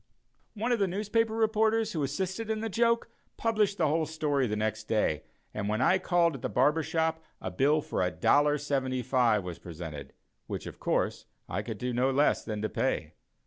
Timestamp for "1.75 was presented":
7.99-10.13